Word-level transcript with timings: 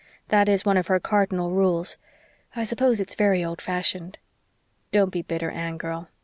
That 0.29 0.49
is 0.49 0.65
one 0.65 0.77
of 0.77 0.87
her 0.87 0.99
cardinal 0.99 1.51
rules. 1.51 1.99
I 2.55 2.63
suppose 2.63 2.99
it's 2.99 3.13
very 3.13 3.45
old 3.45 3.61
fashioned." 3.61 4.17
"Don't 4.91 5.11
be 5.11 5.21
bitter, 5.21 5.51
Anne 5.51 5.77
girl. 5.77 6.07